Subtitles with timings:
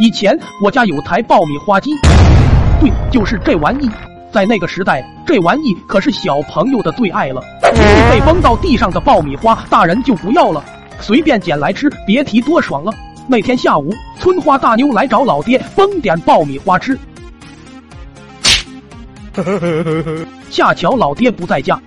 [0.00, 1.90] 以前我家有台爆米花机，
[2.80, 3.90] 对，就是这玩意。
[4.30, 7.42] 在那个时代，这玩意可是小朋友的最爱了。
[8.08, 10.64] 被崩到地上的爆米花，大人就不要了，
[11.00, 12.92] 随便捡来吃，别提多爽了。
[13.26, 16.96] 那天下午，村花大妞来找老爹崩点爆米花吃，
[19.34, 21.80] 呵呵呵呵呵恰巧老爹不在家。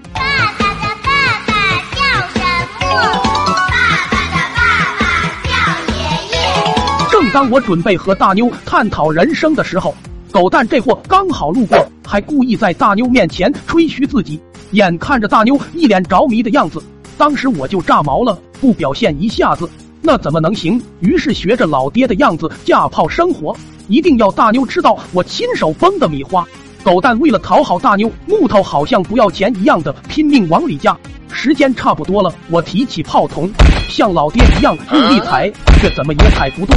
[7.34, 9.96] 当我准备和大妞探讨人生的时候，
[10.34, 14.38] 狗蛋这货刚好路过，还故意在大妞面前吹嘘自己。
[14.72, 16.84] 眼看着大妞一脸着迷的样子，
[17.18, 19.70] 当时我就炸毛了，不表现一下子
[20.02, 20.82] 那怎么能行？
[21.00, 23.56] 于是学着老爹的样子架炮生火，
[23.88, 26.46] 一定要大妞吃到我亲手崩的米花。
[26.84, 30.98] 狗蛋为了讨好大妞，木头好像不要钱一样的拼命往里加。
[31.32, 33.50] 时间差不多了，我提起炮筒，
[33.88, 36.76] 像老爹一样用力踩，却怎么也踩不动。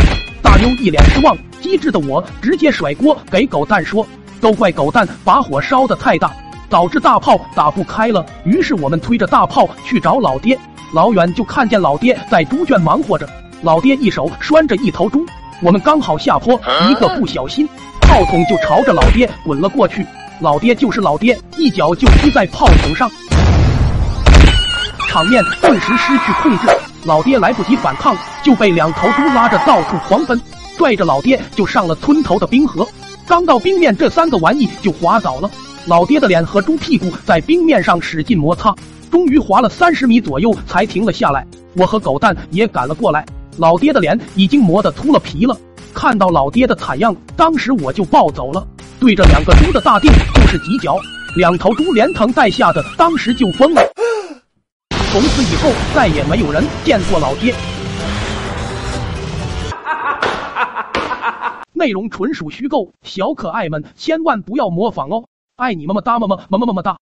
[0.55, 4.07] 大妞一脸失望，机智的我直接甩锅给狗蛋说
[4.41, 6.33] ：“都怪狗蛋把火烧得太大。”
[6.71, 10.57] 导致大炮打不开了，于是我们推着大炮去找老爹。
[10.93, 13.29] 老远就看见老爹在猪圈忙活着，
[13.63, 15.27] 老爹一手拴着一头猪。
[15.61, 16.55] 我们刚好下坡，
[16.89, 17.68] 一个不小心，
[18.02, 20.07] 炮筒就朝着老爹滚了过去。
[20.39, 23.11] 老爹就是老爹，一脚就踢在炮筒上，
[25.15, 26.66] 场面顿时失去控制。
[27.04, 30.40] 老爹来不及反抗，就被两头猪拉着到处狂奔，
[30.76, 32.84] 拽着老爹就上了村头的冰河。
[33.24, 35.48] 刚到冰面，这三个玩意就滑倒了。
[35.87, 38.74] 老爹的脸和猪屁股在冰面上使劲摩擦，
[39.09, 41.46] 终于滑了三十米左右才停了下来。
[41.76, 43.24] 我和狗蛋也赶了过来，
[43.56, 45.56] 老爹的脸已经磨得秃了皮了。
[45.93, 48.66] 看到老爹的惨样，当时我就暴走了，
[48.99, 50.96] 对着两个猪的大腚就是几脚，
[51.37, 53.80] 两头猪连疼带吓的，当时就疯了。
[55.15, 57.54] 从此以后，再也没有人见过老爹。
[61.73, 65.26] 内容纯属虚构，小可爱们千万不要模仿哦。
[65.54, 66.97] 爱你么么哒么么么么么么哒。